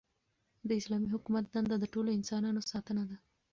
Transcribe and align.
د 0.67 0.69
اسلامي 0.79 1.07
حکومت 1.15 1.45
دنده 1.53 1.75
د 1.79 1.85
ټولو 1.93 2.09
انسانانو 2.17 2.61
ساتنه 2.71 3.03
ده. 3.09 3.17